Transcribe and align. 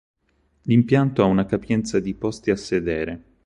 L'impianto 0.63 1.21
ha 1.21 1.25
una 1.27 1.45
capienza 1.45 1.99
di 1.99 2.15
posti 2.15 2.49
a 2.49 2.55
sedere. 2.55 3.21